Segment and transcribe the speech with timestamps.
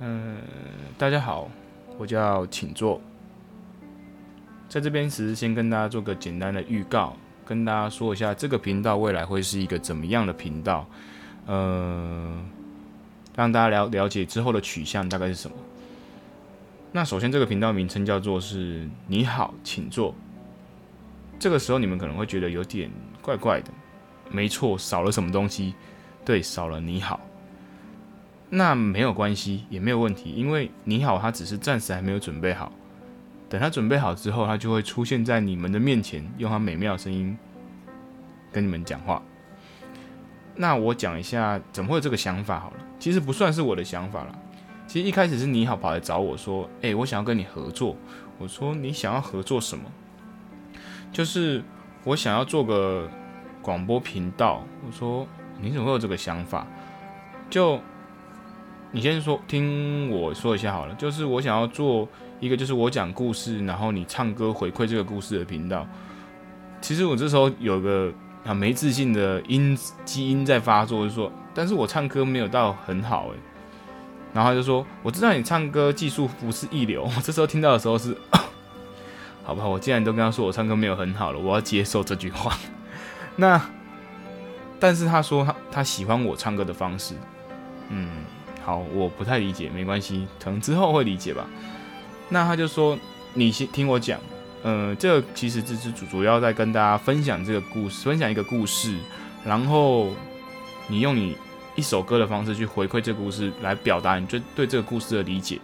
[0.00, 0.38] 嗯，
[0.98, 1.48] 大家好，
[1.98, 3.00] 我叫请坐。
[4.68, 10.84] 在这边其实先跟大家做个简单的预告，跟大家说一下这个频道未来会是一个怎么样的频道，
[11.46, 12.42] 呃，
[13.36, 15.56] 让大家了了解之后的取向大概是什么。
[16.90, 20.12] 那首先这个频道名称叫做是你好，请坐。
[21.38, 22.90] 这个时候你们可能会觉得有点
[23.22, 23.70] 怪怪的，
[24.28, 25.74] 没错，少了什么东西？
[26.24, 27.20] 对，少了你好。
[28.56, 32.72] 那没有关系，也没有问题，因为你好，他只是暂时还没有准备好。
[33.48, 37.36] 等他准备好之后，他就会出现在你们的面前，用他美妙的声音
[38.52, 39.20] 跟你们讲话。
[40.54, 44.38] 那我讲一下怎么会有这个想法好了，其实不算是我的想法啦。
[44.86, 47.96] 其实一开始是你好跑来找我说：“诶，我想要跟你合作。”
[48.38, 49.84] 我说：“你想要合作什么？”
[51.10, 51.62] 就是
[52.04, 53.10] 我想要做个
[53.60, 54.62] 广播频道。
[54.86, 55.26] 我说
[55.60, 56.66] ：“你怎么会有这个想法？”
[57.50, 57.80] 就
[58.94, 60.94] 你先说，听我说一下好了。
[60.94, 62.08] 就是我想要做
[62.38, 65.84] 一个，就是我讲故事，然后你唱歌回馈这个故事的频道。
[66.80, 68.12] 其实我这时候有个
[68.44, 73.36] 啊没自信的因基因在发作，就说，但是我唱歌没有到很好诶。
[74.32, 77.02] 然后他就说，我知道你唱歌技术不是一流。
[77.02, 78.16] 我这时候听到的时候是，
[79.42, 82.56] 好吧，我既然都跟他说我唱歌没有很好了，我要接受这句话。
[83.34, 83.60] 那，
[84.78, 87.16] 但是他说他他喜欢我唱歌的方式，
[87.88, 88.08] 嗯。
[88.64, 91.46] 好，我不太理解，没关系，可能之后会理解吧。
[92.30, 92.98] 那他就说
[93.34, 94.18] ：“你先听我讲，
[94.62, 98.96] 呃，这个其实只是主主要在跟大家分享这个故事，分享一个故事，
[99.44, 100.14] 然后
[100.88, 101.36] 你用你
[101.76, 105.60] 一首歌的方式去回馈这个故事，来表达你对对这个故事的理解。”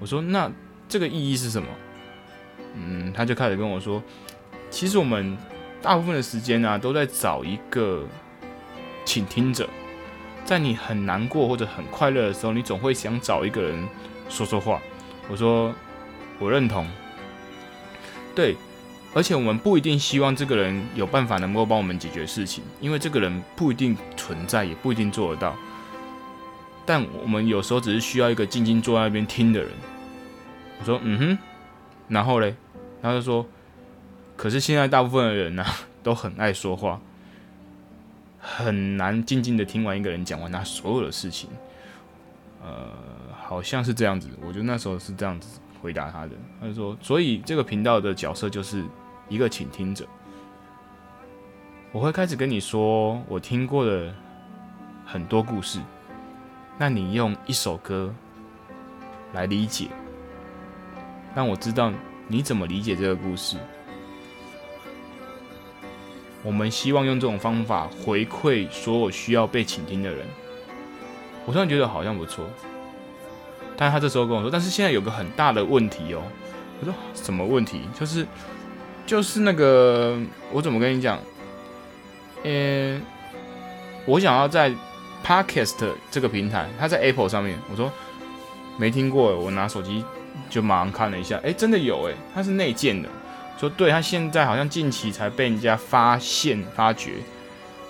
[0.00, 0.50] 我说：“那
[0.88, 1.68] 这个意义是什么？”
[2.74, 4.02] 嗯，他就开始跟我说
[4.70, 5.36] ：“其实我们
[5.82, 8.02] 大部分的时间呢，都在找一个
[9.04, 9.68] 倾听者。”
[10.52, 13.88] 在你很难过或者很快乐的时候，你总会想找一个人
[14.28, 14.78] 说说话。
[15.30, 15.74] 我说，
[16.38, 16.86] 我认同。
[18.34, 18.54] 对，
[19.14, 25.56] 而且我们不一定希望这个人有办法能够帮我们解决事情，因为这个人不一定存在，也不一定做得到。
[26.84, 29.70] 但我们有时候只是需要一个静静坐在那边听的人。
[30.80, 31.38] 我说，嗯哼。
[32.08, 32.54] 然后嘞，
[33.00, 33.46] 他就说，
[34.36, 35.64] 可是现在大部分的人呢，
[36.04, 37.00] 都很爱说话。
[38.44, 41.48] 很难静静的听完一个人讲完他所有的事情，
[42.60, 42.90] 呃，
[43.40, 44.28] 好像是这样子。
[44.44, 46.32] 我觉得那时候是这样子回答他的。
[46.60, 48.84] 他说，所以这个频道的角色就是
[49.28, 50.04] 一个倾听者。
[51.92, 54.12] 我会开始跟你说我听过的
[55.06, 55.78] 很多故事，
[56.76, 58.12] 那你用一首歌
[59.32, 59.88] 来理解，
[61.32, 61.92] 让我知道
[62.26, 63.56] 你怎么理解这个故事。
[66.42, 70.26] 我们希望用这种方法回馈所有需要被倾听的人。
[71.46, 72.44] 我突然觉得好像不错，
[73.76, 76.22] 但他这时候跟我说：“但是现在有个很大的问题哦。”
[76.80, 77.82] 我说：“什么问题？
[77.98, 78.26] 就是
[79.06, 80.18] 就是那个，
[80.52, 81.18] 我怎么跟你讲？
[82.44, 83.00] 呃，
[84.04, 84.72] 我想要在
[85.24, 87.56] Podcast 这个平台，它在 Apple 上面。
[87.70, 87.90] 我说
[88.76, 90.04] 没听过，我拿手机
[90.50, 93.08] 就马上看了一下，哎，真的有哎，它是内建的。”
[93.58, 97.12] 说对，他现在好像近期才被人家发现发掘。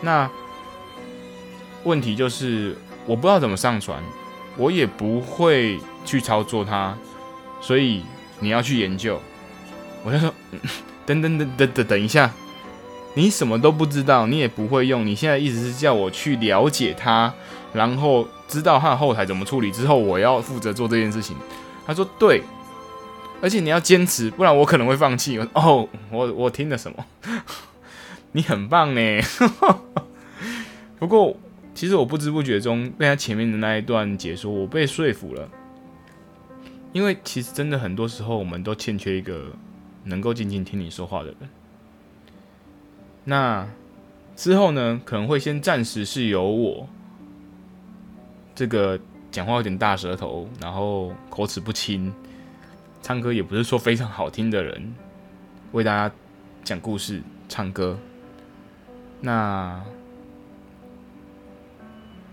[0.00, 0.30] 那
[1.84, 4.02] 问题就是，我不知道怎么上传，
[4.56, 6.96] 我也不会去操作它，
[7.60, 8.02] 所以
[8.40, 9.20] 你要去研究。
[10.04, 10.32] 我就说，
[11.04, 12.30] 等等等等等等一下，
[13.14, 17.32] 你什么都不知道，你也不会用，你现在意思是叫我去了解它，
[17.74, 21.36] 然后知道它的后台怎么处理之后，我要负责做这件事情。
[21.86, 22.42] 他说对。
[23.40, 25.38] 而且你要坚持，不然我可能会放弃。
[25.54, 27.06] 哦，我我听了什么？
[28.32, 29.00] 你很棒呢。
[30.98, 31.36] 不过，
[31.74, 35.48] 其实我不知不觉中被他前面的那一段解说，我被说服了。
[36.92, 39.52] 因为其实真的很多时候，我们都欠缺一个
[40.04, 41.36] 能够静静听你说话的人。
[43.24, 43.68] 那
[44.34, 46.88] 之后呢，可能会先暂时是由我
[48.54, 48.98] 这个
[49.30, 52.12] 讲话有点大舌头，然后口齿不清。
[53.00, 54.94] 唱歌也不是说非常好听的人，
[55.72, 56.14] 为大家
[56.62, 57.98] 讲故事、唱歌。
[59.20, 59.82] 那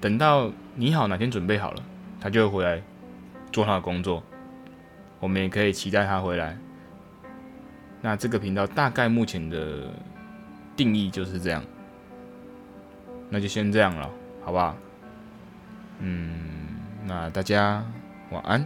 [0.00, 1.82] 等到你好哪天准备好了，
[2.20, 2.82] 他就会回来
[3.52, 4.22] 做他的工作。
[5.20, 6.56] 我们也可以期待他回来。
[8.02, 9.84] 那这个频道大概目前的
[10.76, 11.64] 定义就是这样。
[13.30, 14.10] 那就先这样了，
[14.44, 14.76] 好不好？
[16.00, 16.28] 嗯，
[17.06, 17.82] 那大家
[18.30, 18.64] 晚安。